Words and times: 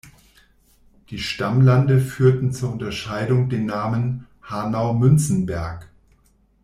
Die 1.11 1.19
Stammlande 1.19 1.99
führten 2.01 2.51
zur 2.51 2.71
Unterscheidung 2.71 3.49
den 3.49 3.67
Namen 3.67 4.25
"Hanau-Münzenberg". 4.41 5.91